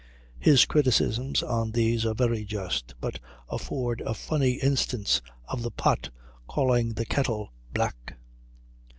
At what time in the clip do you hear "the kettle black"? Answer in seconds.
6.93-8.15